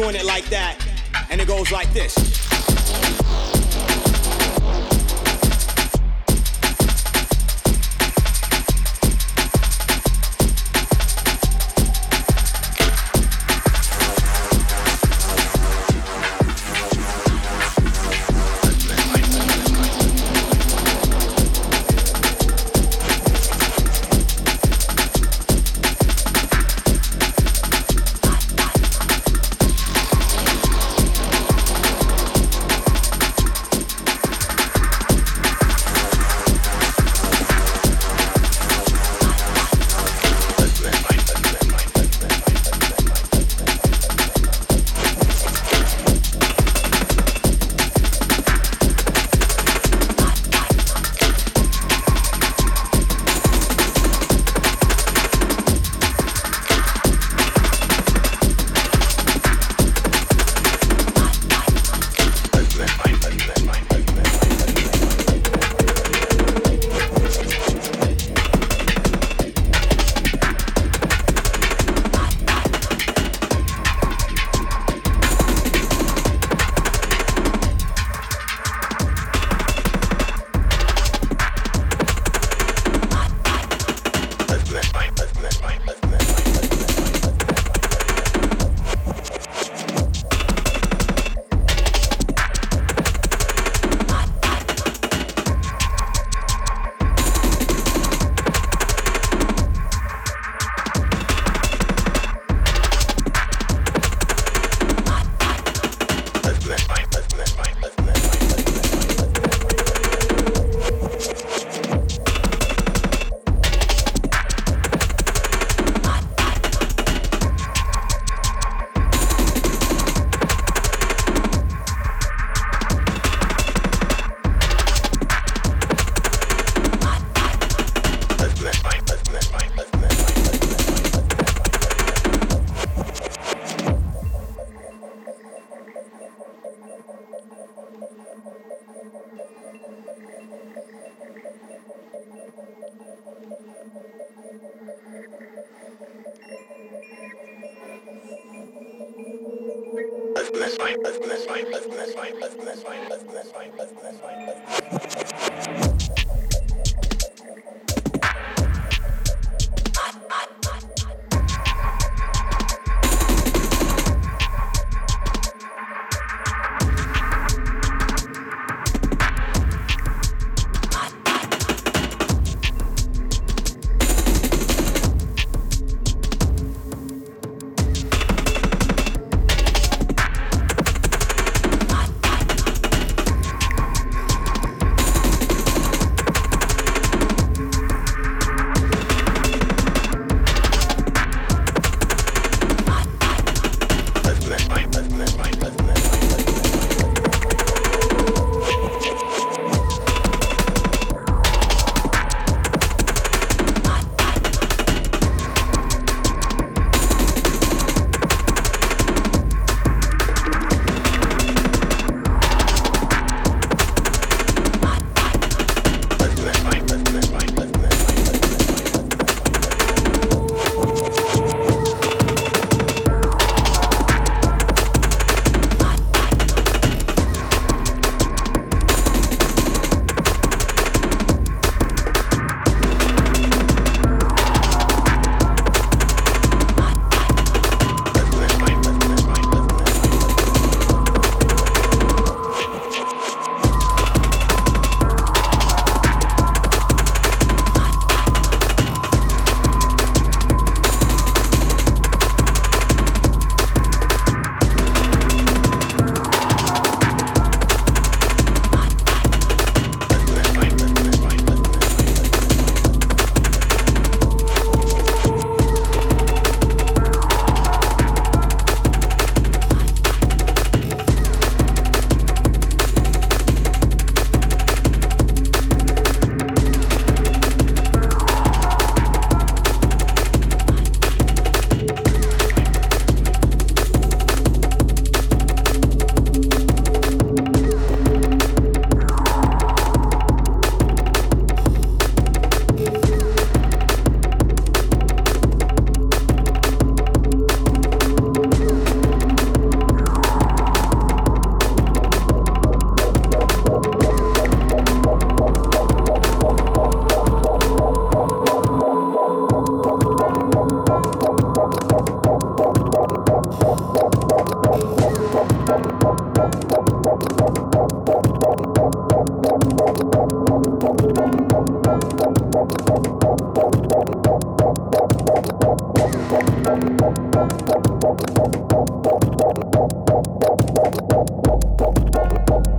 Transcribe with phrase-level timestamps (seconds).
[0.00, 0.78] doing it like that,
[1.30, 2.29] and it goes like this.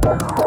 [0.04, 0.41] Thank